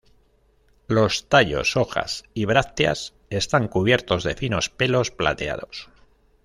[0.87, 5.91] Los tallos, hojas y brácteas están cubiertos de finos pelos plateados.